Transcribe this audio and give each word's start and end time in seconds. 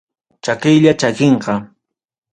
Chakiylla 0.43 0.91
chakinqa. 0.99 1.53